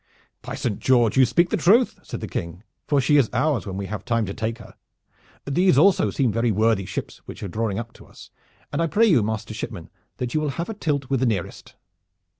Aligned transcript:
"By 0.41 0.55
Saint 0.55 0.79
George! 0.79 1.15
you 1.15 1.27
speak 1.27 1.51
the 1.51 1.57
truth," 1.57 1.99
said 2.01 2.21
the 2.21 2.27
King, 2.27 2.63
"for 2.87 2.99
she 2.99 3.17
is 3.17 3.29
ours 3.33 3.67
when 3.67 3.77
we 3.77 3.85
have 3.85 4.03
time 4.03 4.25
to 4.25 4.33
take 4.33 4.57
her. 4.57 4.73
These 5.45 5.77
also 5.77 6.09
seem 6.09 6.31
very 6.31 6.49
worthy 6.49 6.87
ships 6.87 7.19
which 7.25 7.43
are 7.43 7.47
drawing 7.47 7.77
up 7.77 7.93
to 7.93 8.07
us, 8.07 8.31
and 8.73 8.81
I 8.81 8.87
pray 8.87 9.05
you, 9.05 9.21
master 9.21 9.53
shipman, 9.53 9.91
that 10.17 10.33
you 10.33 10.41
will 10.41 10.49
have 10.57 10.69
a 10.69 10.73
tilt 10.73 11.11
with 11.11 11.19
the 11.19 11.27
nearest." 11.27 11.75